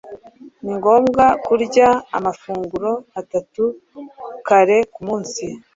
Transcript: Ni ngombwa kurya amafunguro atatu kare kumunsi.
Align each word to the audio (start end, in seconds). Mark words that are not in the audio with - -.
Ni 0.63 0.71
ngombwa 0.77 1.25
kurya 1.45 1.87
amafunguro 2.17 2.91
atatu 3.19 3.63
kare 4.47 4.77
kumunsi. 4.93 5.45